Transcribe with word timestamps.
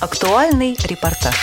Актуальный 0.00 0.76
репортаж. 0.84 1.34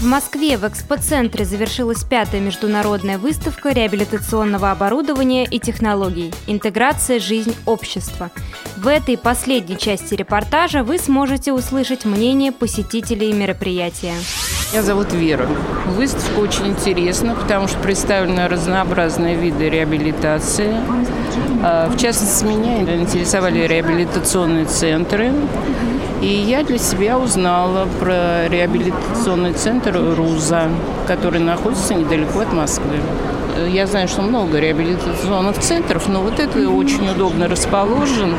В 0.00 0.04
Москве 0.04 0.58
в 0.58 0.66
экспоцентре 0.66 1.44
завершилась 1.44 2.02
пятая 2.02 2.40
международная 2.40 3.18
выставка 3.18 3.70
реабилитационного 3.70 4.72
оборудования 4.72 5.44
и 5.44 5.60
технологий 5.60 6.34
«Интеграция. 6.48 7.20
Жизнь. 7.20 7.54
Общества». 7.66 8.32
В 8.76 8.88
этой 8.88 9.16
последней 9.16 9.78
части 9.78 10.14
репортажа 10.14 10.82
вы 10.82 10.98
сможете 10.98 11.52
услышать 11.52 12.04
мнение 12.04 12.50
посетителей 12.50 13.32
мероприятия. 13.32 14.16
Меня 14.72 14.82
зовут 14.82 15.12
Вера. 15.12 15.46
Выставка 15.86 16.40
очень 16.40 16.66
интересна, 16.68 17.36
потому 17.36 17.68
что 17.68 17.78
представлены 17.78 18.48
разнообразные 18.48 19.36
виды 19.36 19.70
реабилитации. 19.70 20.74
А, 21.62 21.88
в 21.88 21.96
частности, 21.96 22.44
меня 22.44 22.80
интересовали 22.80 23.60
реабилитационные 23.66 24.64
центры. 24.64 25.32
И 26.20 26.26
я 26.26 26.64
для 26.64 26.78
себя 26.78 27.16
узнала 27.16 27.86
про 28.00 28.48
реабилитационный 28.48 29.52
центр 29.52 29.96
РУЗа, 30.16 30.68
который 31.06 31.40
находится 31.40 31.94
недалеко 31.94 32.40
от 32.40 32.52
Москвы. 32.52 32.96
Я 33.68 33.86
знаю, 33.86 34.08
что 34.08 34.22
много 34.22 34.58
реабилитационных 34.58 35.58
центров, 35.58 36.08
но 36.08 36.22
вот 36.22 36.40
это 36.40 36.68
очень 36.68 37.08
удобно 37.08 37.48
расположен, 37.48 38.34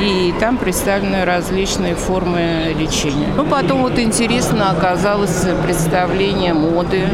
и 0.00 0.34
там 0.40 0.56
представлены 0.56 1.24
различные 1.24 1.94
формы 1.94 2.74
лечения. 2.78 3.28
Ну, 3.36 3.44
потом 3.44 3.82
вот 3.82 3.98
интересно 3.98 4.70
оказалось 4.70 5.46
представление 5.64 6.54
моды 6.54 7.08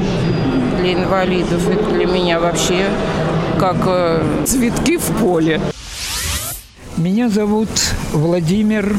для 0.79 0.95
инвалидов. 0.95 1.69
Это 1.69 1.91
для 1.91 2.07
меня 2.07 2.41
вообще 2.41 2.87
как 3.59 3.77
э, 3.87 4.23
цветки 4.47 4.97
в 4.97 5.07
поле. 5.21 5.61
Меня 6.97 7.29
зовут 7.29 7.69
Владимир 8.13 8.97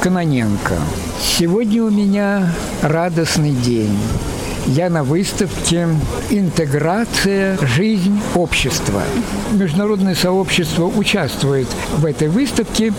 Кононенко. 0.00 0.74
Сегодня 1.20 1.82
у 1.82 1.90
меня 1.90 2.52
радостный 2.82 3.52
день 3.52 3.96
я 4.66 4.90
на 4.90 5.04
выставке 5.04 5.88
«Интеграция. 6.30 7.56
Жизнь. 7.76 8.20
Общества». 8.34 9.02
Международное 9.52 10.14
сообщество 10.14 10.86
участвует 10.86 11.68
в 11.96 12.04
этой 12.04 12.28
выставке, 12.28 12.92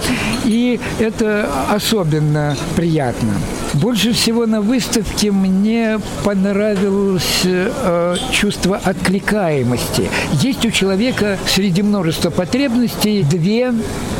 и 0.45 0.79
это 0.99 1.49
особенно 1.69 2.55
приятно. 2.75 3.33
Больше 3.73 4.13
всего 4.13 4.45
на 4.45 4.61
выставке 4.61 5.31
мне 5.31 5.99
понравилось 6.23 7.41
э, 7.43 8.15
чувство 8.31 8.77
откликаемости. 8.77 10.09
Есть 10.41 10.65
у 10.65 10.71
человека 10.71 11.37
среди 11.47 11.83
множества 11.83 12.29
потребностей 12.29 13.23
две 13.23 13.73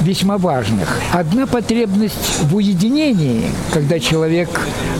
весьма 0.07 0.37
важных. 0.37 0.87
Одна 1.11 1.45
потребность 1.45 2.39
в 2.43 2.55
уединении, 2.55 3.43
когда 3.73 3.99
человек 3.99 4.49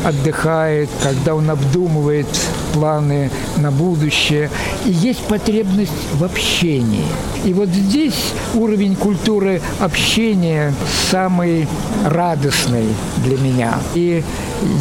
отдыхает, 0.04 0.90
когда 1.02 1.34
он 1.34 1.50
обдумывает 1.50 2.28
планы 2.74 3.32
на 3.58 3.72
будущее. 3.72 4.50
И 4.86 4.92
есть 4.92 5.22
потребность 5.22 5.92
в 6.14 6.24
общении. 6.24 7.06
И 7.46 7.54
вот 7.54 7.70
здесь 7.70 8.34
уровень 8.54 8.96
культуры 8.96 9.62
общения 9.80 10.74
самый 11.10 11.68
радостный 12.06 12.88
для 13.24 13.38
меня. 13.38 13.80
И 13.96 14.24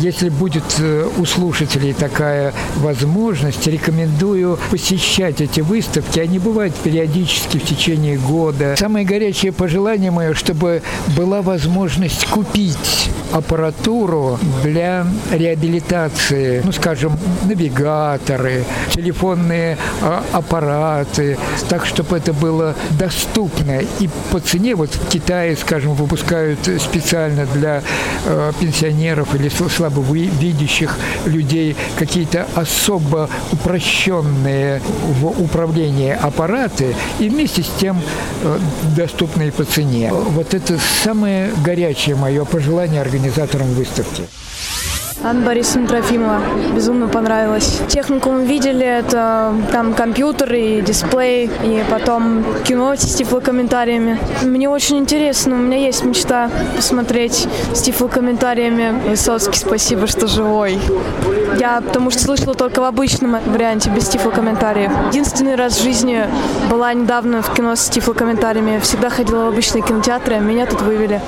если 0.00 0.28
будет 0.28 0.64
э, 0.78 1.08
у 1.18 1.24
слушателей 1.24 1.92
такая 1.92 2.52
возможность, 2.76 3.66
рекомендую 3.66 4.58
посещать 4.70 5.40
эти 5.40 5.60
выставки. 5.60 6.20
Они 6.20 6.38
бывают 6.38 6.74
периодически 6.74 7.58
в 7.58 7.64
течение 7.64 8.18
года. 8.18 8.74
Самое 8.78 9.04
горячее 9.04 9.52
пожелание 9.52 10.10
мое, 10.10 10.34
чтобы 10.34 10.82
была 11.16 11.42
возможность 11.42 12.26
купить 12.26 13.10
аппаратуру 13.32 14.38
для 14.62 15.06
реабилитации, 15.32 16.62
ну, 16.64 16.72
скажем, 16.72 17.18
навигаторы, 17.44 18.64
телефонные 18.94 19.76
а, 20.02 20.24
аппараты, 20.32 21.36
так, 21.68 21.86
чтобы 21.86 22.16
это 22.16 22.32
было 22.32 22.74
доступно. 22.90 23.80
И 24.00 24.08
по 24.30 24.40
цене, 24.40 24.74
вот 24.74 24.94
в 24.94 25.08
Китае, 25.08 25.56
скажем, 25.56 25.94
выпускают 25.94 26.60
специально 26.80 27.46
для 27.46 27.82
э, 28.24 28.52
пенсионеров 28.60 29.34
или 29.34 29.48
слабовидящих 29.68 30.96
людей 31.26 31.76
какие-то 31.98 32.46
особо 32.54 33.28
упрощенные 33.52 34.80
в 35.20 35.42
управлении 35.42 36.10
аппараты 36.10 36.94
и 37.18 37.28
вместе 37.28 37.62
с 37.62 37.68
тем 37.80 38.00
э, 38.42 38.58
доступные 38.96 39.52
по 39.52 39.64
цене. 39.64 40.12
Вот 40.12 40.54
это 40.54 40.78
самое 41.04 41.50
горячее 41.64 42.16
мое 42.16 42.44
пожелание 42.44 43.00
организаторам 43.00 43.68
выставки. 43.74 44.24
Анна 45.26 45.44
Борисовна 45.44 45.88
Трофимова. 45.88 46.40
Безумно 46.72 47.08
понравилось. 47.08 47.80
Техникум 47.88 48.44
видели, 48.44 48.86
это 48.86 49.52
там 49.72 49.92
компьютер 49.92 50.54
и 50.54 50.80
дисплей, 50.80 51.50
и 51.64 51.82
потом 51.90 52.44
кино 52.62 52.94
с 52.94 53.16
тифлокомментариями. 53.16 54.20
Мне 54.42 54.68
очень 54.68 54.98
интересно, 54.98 55.56
у 55.56 55.58
меня 55.58 55.78
есть 55.78 56.04
мечта 56.04 56.48
посмотреть 56.76 57.48
с 57.74 57.82
тифлокомментариями. 57.82 59.08
Высоцкий, 59.08 59.58
спасибо, 59.58 60.06
что 60.06 60.28
живой. 60.28 60.78
Я 61.58 61.80
потому 61.80 62.12
что 62.12 62.22
слышала 62.22 62.54
только 62.54 62.78
в 62.78 62.84
обычном 62.84 63.36
варианте, 63.46 63.90
без 63.90 64.08
тифлокомментариев. 64.08 64.92
Единственный 65.08 65.56
раз 65.56 65.76
в 65.76 65.82
жизни 65.82 66.24
была 66.70 66.94
недавно 66.94 67.42
в 67.42 67.52
кино 67.52 67.74
с 67.74 67.88
тифлокомментариями. 67.88 68.78
Всегда 68.78 69.10
ходила 69.10 69.46
в 69.46 69.48
обычные 69.48 69.82
кинотеатры, 69.82 70.36
а 70.36 70.38
меня 70.38 70.66
тут 70.66 70.82
вывели. 70.82 71.20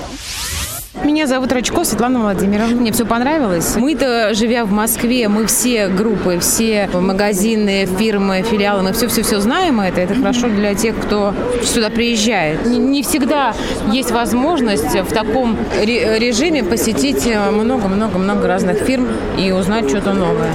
Меня 1.05 1.27
зовут 1.27 1.53
Рачко 1.53 1.85
Светлана 1.85 2.21
Владимировна. 2.21 2.77
Мне 2.77 2.93
все 2.93 3.07
понравилось. 3.07 3.77
Мы-то, 3.77 4.35
живя 4.35 4.65
в 4.65 4.73
Москве, 4.73 5.29
мы 5.29 5.47
все 5.47 5.89
группы, 5.89 6.39
все 6.41 6.89
магазины, 6.93 7.87
фирмы, 7.99 8.43
филиалы, 8.43 8.83
мы 8.83 8.93
все-все-все 8.93 9.41
знаем 9.41 9.81
это. 9.81 10.01
Это 10.01 10.15
хорошо 10.15 10.49
для 10.49 10.75
тех, 10.75 10.97
кто 10.99 11.35
сюда 11.63 11.91
приезжает. 11.91 12.67
Не 12.67 13.03
всегда 13.03 13.55
есть 13.93 14.11
возможность 14.11 14.95
в 14.95 15.13
таком 15.13 15.57
режиме 15.81 16.65
посетить 16.65 17.27
много-много-много 17.27 18.47
разных 18.49 18.79
фирм 18.79 19.09
и 19.39 19.53
узнать 19.53 19.89
что-то 19.89 20.13
новое. 20.13 20.51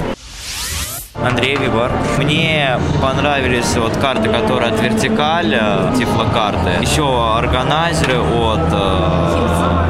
Андрей 1.22 1.56
Вибор. 1.56 1.90
Мне 2.18 2.78
понравились 3.00 3.76
вот 3.76 3.96
карты, 3.96 4.28
которые 4.28 4.72
от 4.72 4.80
Вертикаль, 4.80 5.54
э, 5.54 5.94
тифлокарты. 5.96 6.70
Еще 6.82 7.02
органайзеры 7.02 8.18
от 8.18 8.68
э, 8.72 9.83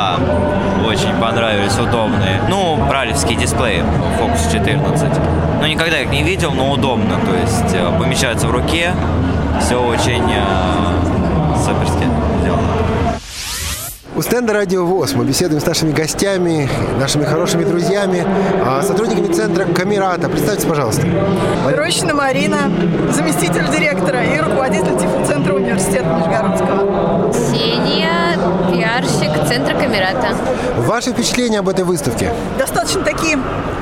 да, 0.00 0.18
очень 0.86 1.14
понравились, 1.20 1.78
удобные. 1.78 2.40
Ну, 2.48 2.76
бралевские 2.88 3.36
дисплеи 3.36 3.84
Focus 4.18 4.50
14. 4.50 5.08
Ну, 5.60 5.66
никогда 5.66 6.00
их 6.00 6.10
не 6.10 6.22
видел, 6.22 6.52
но 6.52 6.70
удобно. 6.70 7.16
То 7.26 7.36
есть 7.36 7.74
э, 7.74 7.98
помещаются 7.98 8.46
в 8.46 8.50
руке, 8.50 8.92
все 9.60 9.76
очень 9.76 10.24
э, 10.30 11.56
суперски 11.58 12.06
сделано. 12.40 12.62
У 14.16 14.22
стенда 14.22 14.52
«Радио 14.52 14.84
ВОЗ» 14.84 15.14
мы 15.14 15.24
беседуем 15.24 15.60
с 15.60 15.66
нашими 15.66 15.92
гостями, 15.92 16.68
нашими 16.98 17.24
хорошими 17.24 17.64
друзьями, 17.64 18.24
а, 18.66 18.82
сотрудниками 18.82 19.32
центра 19.32 19.64
Камерата. 19.64 20.28
Представьтесь, 20.28 20.64
пожалуйста. 20.64 21.06
Рощина 21.76 22.14
Марина, 22.14 22.58
заместитель 23.12 23.70
директора 23.70 24.24
и 24.24 24.38
руководитель 24.38 24.98
Тифлоцентра 24.98 25.54
университета 25.54 26.06
Нижегородского. 26.06 26.59
Камерата. 29.90 30.36
Ваши 30.76 31.10
впечатления 31.10 31.58
об 31.58 31.68
этой 31.68 31.84
выставке? 31.84 32.32
Достаточно 32.58 33.02
такие 33.02 33.36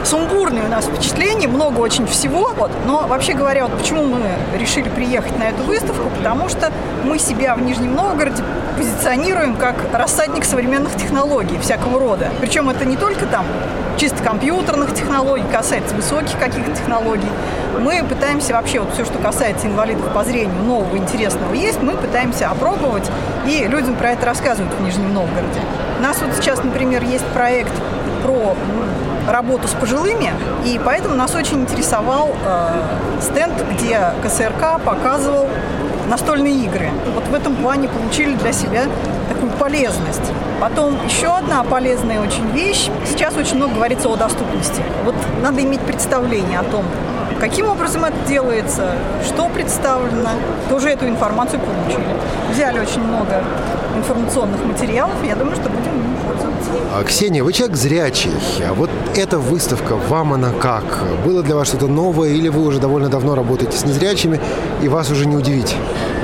сумбурные 0.04 0.64
у 0.64 0.69
нас 0.69 0.86
впечатления, 0.86 1.48
много 1.48 1.80
очень 1.80 2.06
всего. 2.06 2.52
Вот. 2.56 2.70
Но 2.86 3.06
вообще 3.06 3.34
говоря, 3.34 3.66
вот 3.66 3.76
почему 3.76 4.04
мы 4.04 4.20
решили 4.58 4.88
приехать 4.88 5.38
на 5.38 5.44
эту 5.44 5.64
выставку? 5.64 6.08
Потому 6.16 6.48
что 6.48 6.72
мы 7.04 7.18
себя 7.18 7.54
в 7.54 7.62
Нижнем 7.62 7.94
Новгороде 7.94 8.42
позиционируем 8.78 9.56
как 9.56 9.76
рассадник 9.92 10.44
современных 10.44 10.94
технологий 10.97 11.59
всякого 11.59 12.00
рода. 12.00 12.30
Причем 12.41 12.71
это 12.71 12.86
не 12.86 12.97
только 12.97 13.27
там 13.27 13.44
чисто 13.98 14.22
компьютерных 14.22 14.94
технологий, 14.94 15.44
касается 15.53 15.94
высоких 15.94 16.38
каких-то 16.38 16.71
технологий. 16.71 17.28
Мы 17.78 18.03
пытаемся 18.03 18.54
вообще, 18.54 18.80
вот 18.80 18.94
все, 18.94 19.04
что 19.04 19.18
касается 19.18 19.66
инвалидов 19.66 20.06
по 20.15 20.24
зрению, 20.24 20.62
нового, 20.62 20.97
интересного 20.97 21.53
есть, 21.53 21.83
мы 21.83 21.92
пытаемся 21.92 22.48
опробовать 22.48 23.09
и 23.47 23.66
людям 23.68 23.94
про 23.94 24.12
это 24.12 24.27
рассказывают 24.27 24.72
в 24.74 24.83
Нижнем 24.83 25.12
Новгороде. 25.12 25.60
У 25.98 26.00
нас 26.00 26.21
вот 26.22 26.33
сейчас, 26.36 26.62
например, 26.62 27.03
есть 27.03 27.27
проект 27.27 27.72
про 28.22 28.54
работу 29.28 29.66
с 29.66 29.72
пожилыми, 29.72 30.30
и 30.65 30.80
поэтому 30.84 31.16
нас 31.16 31.34
очень 31.34 31.62
интересовал 31.62 32.30
э, 32.47 33.21
стенд, 33.21 33.54
где 33.72 34.12
КСРК 34.22 34.80
показывал 34.84 35.48
настольные 36.09 36.54
игры. 36.54 36.91
Вот 37.15 37.27
в 37.27 37.34
этом 37.34 37.56
плане 37.56 37.89
получили 37.89 38.34
для 38.34 38.53
себя 38.53 38.84
такую 39.28 39.50
полезность. 39.53 40.33
Потом 40.60 41.04
еще 41.04 41.36
одна 41.36 41.65
полезная 41.65 42.21
очень 42.21 42.48
вещь. 42.53 42.91
Сейчас 43.04 43.36
очень 43.36 43.56
много 43.56 43.74
говорится 43.74 44.09
о 44.09 44.15
доступности. 44.15 44.83
Вот 45.04 45.16
надо 45.42 45.62
иметь 45.62 45.80
представление 45.80 46.60
о 46.60 46.65
том, 46.65 46.84
каким 47.40 47.68
образом 47.68 48.04
это 48.04 48.16
делается, 48.26 48.92
что 49.24 49.48
представлено. 49.48 50.30
Тоже 50.68 50.90
эту 50.90 51.08
информацию 51.08 51.60
получили. 51.60 52.06
Взяли 52.52 52.78
очень 52.78 53.02
много 53.02 53.42
информационных 53.96 54.64
материалов. 54.64 55.14
Я 55.24 55.36
думаю, 55.36 55.56
что 55.56 55.68
будем 55.68 56.08
Ксения, 57.07 57.45
вы 57.45 57.53
человек 57.53 57.77
зрячий. 57.77 58.30
А 58.69 58.75
вот 58.75 58.91
эта 59.16 59.39
выставка, 59.39 59.95
вам 59.95 60.33
она 60.33 60.51
как? 60.51 60.84
Было 61.25 61.42
для 61.42 61.54
вас 61.54 61.69
что-то 61.69 61.86
новое 61.86 62.30
или 62.30 62.48
вы 62.48 62.65
уже 62.65 62.80
довольно 62.80 63.09
давно 63.09 63.34
работаете 63.34 63.77
с 63.77 63.84
незрячими 63.84 64.41
и 64.83 64.89
вас 64.89 65.10
уже 65.10 65.27
не 65.27 65.36
удивить? 65.36 65.75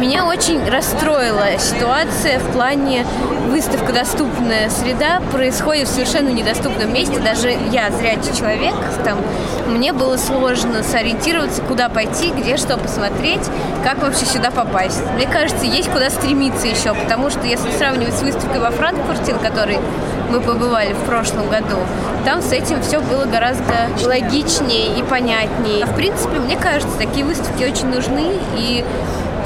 Меня 0.01 0.27
очень 0.27 0.69
расстроила 0.69 1.59
ситуация 1.59 2.41
в 2.41 2.53
плане 2.53 3.07
выставка 3.49 3.93
«Доступная 3.93 4.69
среда» 4.69 5.23
происходит 5.31 5.89
в 5.89 5.93
совершенно 5.93 6.31
недоступном 6.31 6.93
месте. 6.93 7.21
Даже 7.21 7.51
я, 7.71 7.91
зрячий 7.93 8.37
человек, 8.37 8.75
там, 9.05 9.19
мне 9.69 9.93
было 9.93 10.17
сложно 10.17 10.83
сориентироваться, 10.83 11.63
куда 11.63 11.89
пойти, 11.89 12.33
где 12.37 12.57
что 12.57 12.77
посмотреть, 12.77 13.43
как 13.85 14.03
вообще 14.03 14.27
сюда 14.27 14.51
попасть. 14.51 15.01
Мне 15.15 15.27
кажется, 15.27 15.65
есть 15.65 15.89
куда 15.89 16.11
стремиться 16.11 16.67
еще, 16.67 16.95
потому 16.95 17.31
что 17.31 17.47
если 17.47 17.71
сравнивать 17.71 18.15
с 18.15 18.23
выставкой 18.23 18.61
во 18.61 18.73
Франкфурте, 18.73 19.35
на 19.35 19.39
которой 19.39 19.79
мы 20.31 20.41
побывали 20.41 20.93
в 20.93 21.05
прошлом 21.07 21.49
году, 21.49 21.77
там 22.25 22.43
с 22.43 22.53
этим 22.53 22.83
все 22.83 23.01
было 23.01 23.25
гораздо 23.25 23.89
логичнее 24.05 24.99
и 24.99 25.03
понятнее. 25.03 25.87
В 25.87 25.95
принципе, 25.95 26.39
мне 26.39 26.57
кажется, 26.57 26.97
такие 26.99 27.25
выставки 27.25 27.63
очень 27.65 27.87
нужны, 27.87 28.39
и 28.57 28.85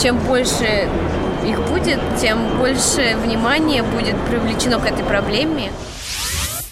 чем 0.00 0.18
больше 0.18 0.88
их 1.46 1.60
будет, 1.68 1.98
тем 2.20 2.38
больше 2.58 3.16
внимания 3.24 3.82
будет 3.82 4.16
привлечено 4.28 4.78
к 4.78 4.86
этой 4.86 5.04
проблеме. 5.04 5.70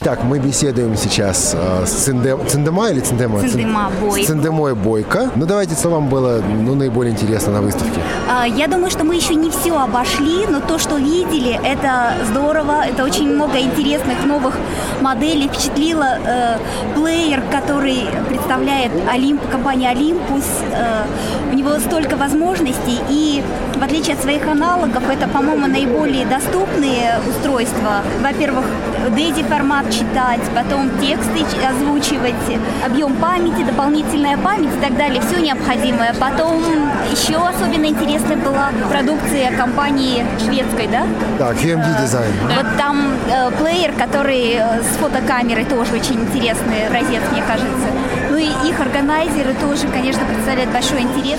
Так, 0.07 0.23
мы 0.23 0.39
беседуем 0.39 0.97
сейчас 0.97 1.53
э, 1.53 1.85
с 1.85 1.91
Цинде... 1.91 2.37
Циндема 2.47 2.91
или 2.91 3.01
Циндема? 3.01 3.41
Циндема 3.41 3.91
Бойко. 4.01 4.23
С 4.23 4.27
Циндемой 4.29 4.75
Бойко. 4.77 5.31
Ну, 5.35 5.47
давайте, 5.47 5.75
что 5.75 5.89
вам 5.89 6.09
было 6.09 6.41
ну, 6.49 6.77
наиболее 6.77 7.13
интересно 7.13 7.55
на 7.55 7.61
выставке? 7.61 8.01
А, 8.31 8.47
Я 8.47 8.69
думаю, 8.69 8.89
что 8.93 9.03
мы 9.03 9.17
еще 9.17 9.35
не 9.35 9.51
все 9.51 9.77
обошли, 9.77 10.47
но 10.49 10.61
то, 10.61 10.79
что 10.79 10.97
видели, 10.97 11.59
это 11.61 12.15
здорово. 12.31 12.87
Это 12.87 13.03
очень 13.03 13.29
много 13.35 13.59
интересных 13.59 14.25
новых 14.25 14.55
моделей. 15.01 15.49
Впечатлило 15.49 16.19
э, 16.25 16.59
плеер, 16.95 17.43
который 17.51 18.05
представляет 18.29 18.93
Олимп, 19.13 19.41
компания 19.51 19.93
Olympus. 19.93 20.45
Э, 20.71 21.03
у 21.51 21.57
него 21.57 21.81
столько 21.81 22.17
возможностей, 22.17 23.01
и 23.11 23.43
в 23.77 23.83
отличие 23.83 24.15
от 24.15 24.23
своих 24.23 24.47
аналогов, 24.47 25.03
это, 25.11 25.27
по-моему, 25.27 25.67
наиболее 25.67 26.27
доступные 26.27 27.19
устройства. 27.29 28.03
Во-первых, 28.23 28.65
DAISY 29.17 29.49
формат 29.49 29.96
читать, 29.99 30.41
потом 30.55 30.91
тексты 31.01 31.45
озвучивать, 31.67 32.35
объем 32.85 33.15
памяти, 33.17 33.65
дополнительная 33.65 34.37
память 34.37 34.75
и 34.77 34.81
так 34.81 34.97
далее, 34.97 35.23
все 35.23 35.41
необходимое. 35.41 36.15
Потом 36.15 36.63
еще 37.11 37.37
особенно 37.37 37.87
интересная 37.87 38.37
была 38.37 38.71
продукция 38.91 39.57
компании 39.57 40.25
шведской, 40.45 40.87
да? 40.89 41.05
Так, 41.39 41.57
VMD 41.57 42.03
дизайн. 42.03 42.33
Вот 42.43 42.67
там 42.77 43.15
э, 43.31 43.51
плеер, 43.59 43.93
который 43.93 44.57
э, 44.57 44.83
с 44.83 44.97
фотокамерой 44.99 45.65
тоже 45.65 45.95
очень 45.95 46.21
интересный 46.21 46.87
образец, 46.87 47.23
мне 47.33 47.43
кажется. 47.47 47.89
Ну 48.31 48.37
и 48.37 48.49
их 48.69 48.81
органайзеры 48.81 49.55
тоже, 49.61 49.89
конечно, 49.89 50.25
представляют 50.27 50.71
большой 50.71 51.03
интерес. 51.03 51.39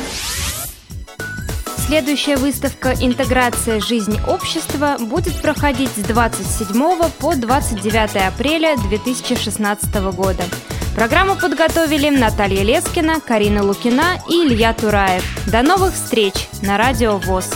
Следующая 1.87 2.35
выставка 2.35 2.93
«Интеграция. 2.99 3.79
Жизнь 3.79 4.19
общества» 4.27 4.97
будет 4.99 5.41
проходить 5.41 5.89
с 5.91 6.03
27 6.03 7.09
по 7.17 7.33
29 7.33 8.27
апреля 8.27 8.75
2016 8.75 9.95
года. 10.11 10.43
Программу 10.95 11.37
подготовили 11.37 12.09
Наталья 12.09 12.63
Лескина, 12.63 13.21
Карина 13.21 13.63
Лукина 13.63 14.21
и 14.27 14.33
Илья 14.33 14.73
Тураев. 14.73 15.23
До 15.49 15.61
новых 15.61 15.93
встреч 15.93 16.33
на 16.61 16.77
Радио 16.77 17.19
ВОЗ. 17.19 17.53